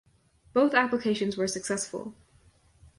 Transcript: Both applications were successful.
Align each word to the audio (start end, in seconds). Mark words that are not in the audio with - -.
Both 0.53 0.73
applications 0.73 1.37
were 1.37 1.45
successful. 1.45 2.15